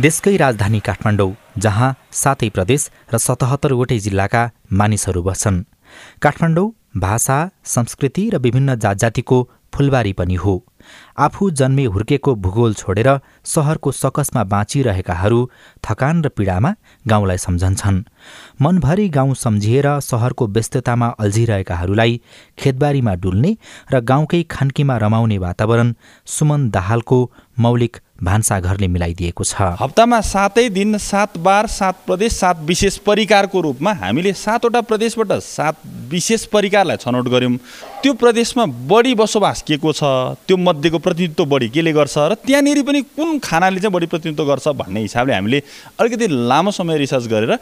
[0.00, 5.62] देशकै राजधानी काठमाडौँ जहाँ सातै प्रदेश र सतहत्तरवटै जिल्लाका मानिसहरू बस्छन्।
[6.22, 9.38] काठमाडौँ भाषा संस्कृति र विभिन्न जात जातिको
[9.72, 10.54] फुलबारी पनि हो।
[11.16, 13.08] आफू जन्मे हुर्केको भूगोल छोडेर
[13.46, 15.40] सहरको सकसमा बाँचिरहेकाहरू
[15.84, 16.74] थकान र पीडामा
[17.06, 18.02] गाउँलाई सम्झन्छन्।
[18.62, 22.20] मनभरि गाउँ सम्झिएर सहरको व्यस्ततामा अल्झिरहेकाहरूलाई
[22.58, 23.52] खेतबारीमा डुल्ने
[23.92, 25.94] र गाउँकै खान्कीमा रमाउने वातावरण
[26.26, 27.18] सुमन दाहालको
[27.58, 33.92] मौलिक भान्साघरले मिलाइदिएको छ। हप्तामा सातै दिन सात बार सात प्रदेश सात विशेष परिकारको रूपमा
[33.92, 35.74] हामीले सातवटा प्रदेशबाट सात
[36.10, 37.56] विशेष परिकारलाई छनौट गऱ्यौँ।
[38.04, 40.04] त्यो प्रदेशमा बढी बसोबास के को छ?
[40.44, 42.16] त्यो मध्येको प्रतिनिधित्व बढी केले गर्छ?
[42.18, 45.62] र त्यहाँनिर पनि कुन खानाले चाहिँ बढी प्रतिनिधित्व गर्छ भन्ने हिसाबले हामीले
[45.96, 47.52] अलिकति लामो समय रिसर्च गरेर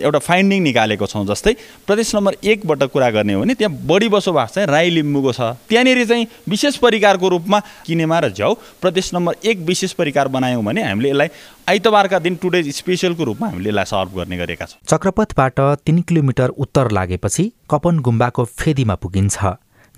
[0.00, 1.52] एउटा फाइन्डिङ निकालेको छौँ जस्तै
[1.84, 6.04] प्रदेश नम्बर एकबाट कुरा गर्ने हो भने त्यहाँ बढी बसोबास चाहिँ राई लिम्बूको छ। त्यहाँनिर
[6.08, 11.10] चाहिँ विशेष परिकारको रूपमा किनेमा र झ्याउ प्रदेश नम्बर एक विशेष परिकार बनायौँ भने हामीले
[11.10, 11.28] यसलाई
[11.68, 16.90] आइतबारका दिन टुडे स्पेसलको रूपमा हामीले यसलाई सर्भ गर्ने गरेका छौँ। चक्रपथबाट तिन किलोमिटर उत्तर
[16.90, 19.36] लागेपछि कपन गुम्बाको फेदीमा पुगिन्छ।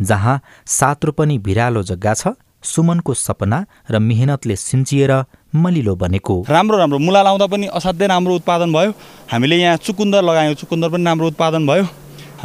[0.03, 3.59] जहाँ सात रोपनी भिरालो जग्गा छ सुमनको सपना
[3.91, 5.13] र मेहनतले सिन्चिएर
[5.55, 8.91] मलिलो बनेको। राम्रो राम्रो। मुला लाउँदा पनि असाध्यै राम्रो उत्पादन भयो।
[9.33, 11.85] हामीले यहाँ चुकुन्दर लगायौँ। चुकुन्दर पनि राम्रो उत्पादन भयो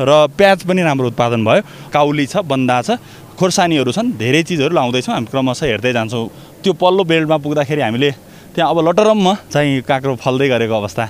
[0.02, 1.62] र प्याज पनि राम्रो उत्पादन भयो।
[1.94, 2.90] काउली छ बन्दा छ।
[3.38, 6.26] खोर्सानीहरू छन्। धेरै चिजहरू लाउँदैछौँ। हामी क्रमशः हेर्दै जान्छौँ।
[6.66, 8.12] त्यो पल्लो बेल्टमा पुग्दाखेरि हामीले
[8.58, 11.06] त्यहाँ अब लटरम्म चाहिँ काँक्रो फल्दै गरेको अवस्था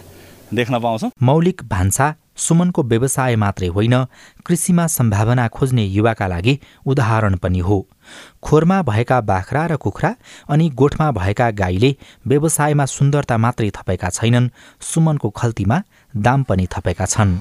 [0.51, 2.05] देख्न पाउँछौँ। मौलिक भान्सा
[2.37, 3.95] सुमनको व्यवसाय मात्रै होइन
[4.45, 7.87] कृषिमा सम्भावना खोज्ने युवाका लागि उदाहरण पनि हो।
[8.43, 10.15] खोरमा भएका बाख्रा र कुखुरा
[10.49, 11.95] अनि गोठमा भएका गाईले
[12.27, 14.49] व्यवसायमा सुन्दरता मात्रै थपेका छैनन्
[14.81, 15.81] सुमनको खल्तीमा
[16.15, 17.39] दाम पनि थपेका छन्।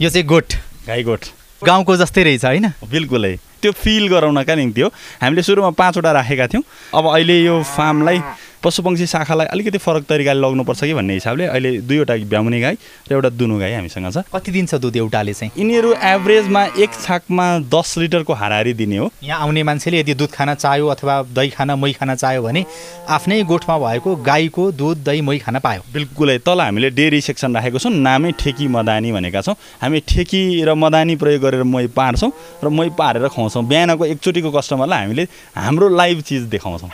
[0.00, 0.54] यो चाहिँ गोठ।
[0.86, 1.24] गाई गोठ।
[1.64, 2.68] गाउँको जस्तै रहेछ होइन?
[2.90, 4.88] बिल्कुलै। त्यो फिल गराउनका निम्ति हो।
[5.22, 6.64] हामीले सुरुमा पाँचवटा राखेका थियौँ।
[6.94, 8.18] अब अहिले यो फार्मलाई
[8.62, 12.74] पशुपक्षी शाखालाई अलिकति फरक तरिकाले लग्नुपर्छ कि भन्ने हिसाबले अहिले दुईवटा ब्याउने गाई
[13.08, 15.52] र एउटा दुनु गाई हामीसँग छ। कति दिन्छ दुध एउटाले चाहिँ?
[15.58, 20.54] यिनीहरू एभरेजमा एक छाकमा दस लिटरको हाराहारी दिने हो। यहाँ आउने मान्छेले यदि दुध खान
[20.54, 22.64] चाह्यो अथवा दही खान मही खान चाह्यो भने
[23.08, 27.78] आफ्नै गोठमा भएको गाईको दुध दही मही खान पायो। बिल्कुलै तल हामीले डेरी सेक्सन राखेको
[27.78, 32.30] छौँ नामै ठेकी मदानी भनेका छौँ। हामी ठेकी र मदानी प्रयोग गरेर मही पार्छौँ
[32.64, 35.24] र मही पारेर खुवाउँछौँ। बिहानको एकचोटिको कस्टमरलाई हामीले
[35.56, 36.90] हाम्रो लाइभ चिज देखाउँछौँ।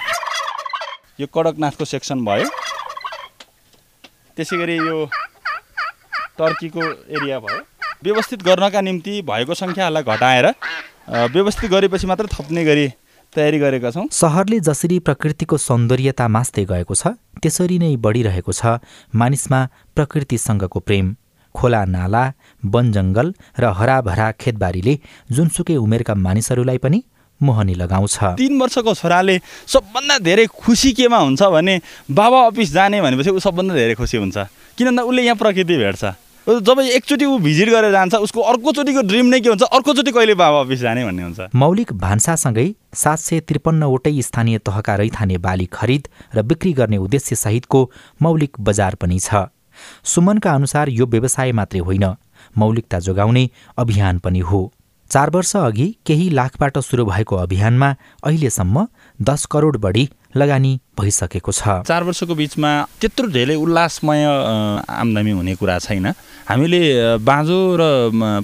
[1.20, 2.48] यो कडकनाथको सेक्सन भयो।
[4.36, 4.96] त्यसै गरी यो
[6.38, 6.82] टर्कीको
[7.16, 7.60] एरिया भयो।
[8.04, 10.46] व्यवस्थित गर्नका निम्ति भएको सङ्ख्यालाई घटाएर
[11.32, 12.86] व्यवस्थित गरेपछि मात्र थप्ने गरी
[13.32, 18.76] तयारी गरेका छौँ। सहरले जसरी प्रकृतिको सौन्दर्यता मास्दै गएको छ त्यसरी नै बढिरहेको छ
[19.16, 19.60] मानिसमा
[19.96, 21.06] प्रकृतिसँगको प्रेम।
[21.54, 22.24] खोला नाला
[22.62, 23.26] वन जङ्गल
[23.60, 24.94] र हराभरा खेतबारीले
[25.32, 26.98] जुनसुकै उमेरका मानिसहरूलाई पनि
[27.40, 31.80] मोहनी लगाउँछ। तिन वर्षको छोराले सबभन्दा धेरै खुसी केमा हुन्छ भने
[32.10, 34.36] बाबा अफिस जाने भनेपछि ऊ सबभन्दा धेरै खुसी हुन्छ।
[34.78, 36.04] किन भन्दा उसले यहाँ प्रकृति भेट्छ।
[36.46, 39.62] जब एकचोटि ऊ भिजिट गरेर जान्छ उसको अर्कोचोटिको ड्रिम नै के हुन्छ?
[39.66, 45.38] अर्कोचोटि कहिले बाबा अफिस जाने भन्ने हुन्छ। मौलिक भान्सासँगै सात सय त्रिपन्नवटै स्थानीय तहका रैथाने
[45.38, 47.80] बाली खरिद र बिक्री गर्ने उद्देश्य सहितको
[48.22, 49.50] मौलिक बजार पनि छ।
[50.06, 52.14] सुमनका अनुसार यो व्यवसाय मात्रै होइन।
[52.56, 54.72] मौलिकता जोगाउने अभियान पनि हो।
[55.10, 57.94] चार वर्ष अघि केही लाखबाट सुरु भएको अभियानमा
[58.24, 58.86] अहिलेसम्म
[59.20, 64.24] दस करोड बढी लगानी भइसकेको छ। चार वर्षको बिचमा त्यत्रो धेरै उल्लासमय
[64.84, 66.06] आम्दानी हुने कुरा छैन।
[66.48, 66.80] हामीले
[67.22, 67.82] बाँझो र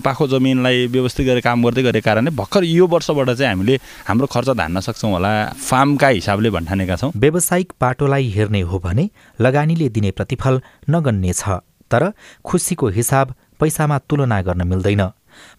[0.00, 3.74] पाखो जमिनलाई व्यवस्थित गरेर काम गर्दै गरेको कारणले भर्खर यो वर्षबाट चाहिँ हामीले
[4.08, 9.08] हाम्रो खर्च धान्न सक्छौँ होला। फार्मका हिसाबले भन्ठानेका छौँ। व्यावसायिक पाटोलाई हेर्ने हो भने
[9.40, 12.12] लगानीले दिने प्रतिफल नगन्ने छ तर
[12.44, 15.02] खुसीको हिसाब पैसामा तुलना गर्न मिल्दैन।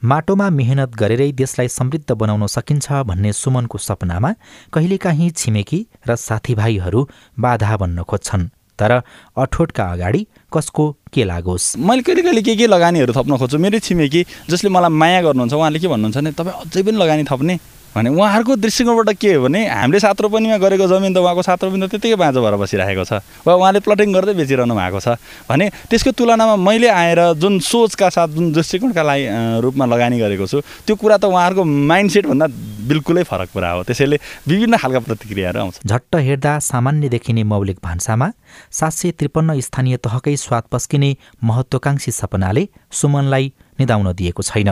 [0.03, 4.33] माटोमा मेहनत गरेरै देशलाई समृद्ध बनाउन सकिन्छ भन्ने सुमनको सपनामा
[4.73, 7.07] कहिलेकाहीँ छिमेकी र साथीभाइहरू
[7.39, 8.91] बाधा बन्न खोज्छन्। तर
[9.37, 10.21] अठोटका अगाडि
[10.53, 11.77] कसको के लागोस्?
[11.77, 13.57] मैले कहिले कहिले के के लगानीहरू थप्न खोज्छु?
[13.57, 17.55] मेरै छिमेकी जसले मलाई माया गर्नुहुन्छ उहाँले के भन्नुहुन्छ भने तपाईँ अझै पनि लगानी थप्ने
[17.95, 21.85] भने उहाँहरूको दृष्टिकोणबाट के हो भने हामीले सात रोपनीमा गरेको जमिन त उहाँको सात रोपनी
[21.85, 26.11] त त्यतिकै बाँझो भएर बसिरहेको छ। वा उहाँले प्लटिङ गर्दै बेचिरहनु भएको छ। भने त्यसको
[26.17, 29.25] तुलनामा मैले आएर जुन सोचका साथ जुन दृष्टिकोणका लागि
[29.61, 32.45] रूपमा लगानी गरेको छु त्यो कुरा त उहाँहरूको माइन्डसेटभन्दा
[32.83, 38.31] बिल्कुलै फरक कुरा हो त्यसैले विभिन्न खालका प्रतिक्रियाहरू आउँछ। झट्ट हेर्दा सामान्य देखिने मौलिक भान्सामा
[38.71, 44.71] सात सय त्रिपन्न स्थानीय तहकै स्वाद पस्किने महत्वाकांक्षी सपनाले सुमनलाई निदाउन दिएको छैन।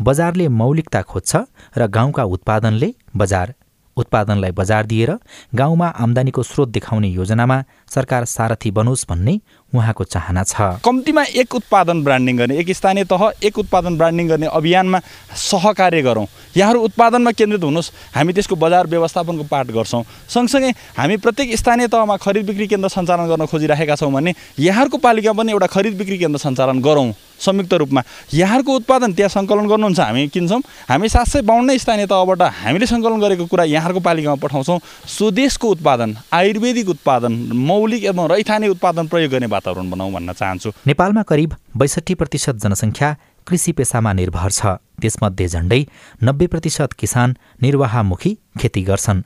[0.00, 1.36] बजारले मौलिकता खोज्छ
[1.76, 3.54] र गाउँका उत्पादनले बजार
[3.96, 5.10] उत्पादनलाई बजार दिएर
[5.54, 7.56] गाउँमा आम्दानीको स्रोत देखाउने योजनामा
[7.88, 9.34] सरकार सारथी बनोस् भन्ने
[9.72, 14.46] उहाँको चाहना छ। कम्तीमा एक उत्पादन ब्रान्डिङ गर्ने एक स्थानीय तह एक उत्पादन ब्रान्डिङ गर्ने
[14.48, 14.98] अभियानमा
[15.34, 16.26] सहकार्य गरौँ।
[16.56, 22.16] यहाँहरू उत्पादनमा केन्द्रित हुनुहोस्। हामी त्यसको बजार व्यवस्थापनको पाठ गर्छौँ। सँगसँगै हामी प्रत्येक स्थानीय तहमा
[22.16, 26.38] खरिद बिक्री केन्द्र सञ्चालन गर्न खोजिरहेका छौँ भने यहाँहरूको पालिकामा पनि एउटा खरिद बिक्री केन्द्र
[26.38, 28.02] सञ्चालन गरौँ संयुक्त रूपमा।
[28.32, 33.20] यहाँहरूको उत्पादन त्यहाँ सङ्कलन गर्नुहुन्छ हामी किन्छौँ। हामी सात सय बाहन्न स्थानीय तहबाट हामीले सङ्कलन
[33.20, 39.46] गरेको कुरा यहाँहरूको पालिकामा पठाउँछौँ। स्वदेशको उत्पादन आयुर्वेदिक उत्पादन मौलिक एवं रैथाने उत्पादन प्रयोग गर्ने
[39.56, 43.08] वातावरण बनाऊ भन्न चाहन्छु। नेपालमा करिब बैसठी प्रतिशत जनसङ्ख्या
[43.46, 44.60] कृषि पेसामा निर्भर छ।
[45.00, 45.80] त्यसमध्ये झण्डै
[46.24, 49.20] नब्बे प्रतिशत किसान निर्वाहमुखी खेती गर्छन्।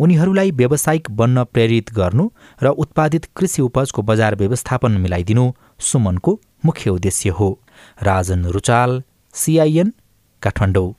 [0.00, 2.24] उनीहरूलाई व्यावसायिक बन्न प्रेरित गर्नु
[2.62, 5.44] र उत्पादित कृषि उपजको बजार व्यवस्थापन मिलाइदिनु
[5.88, 6.32] सुमनको
[6.66, 7.48] मुख्य उद्देश्य हो।
[8.02, 8.90] राजन रुचाल
[9.34, 9.92] सिआइएन
[10.42, 10.88] काठमाडौँ।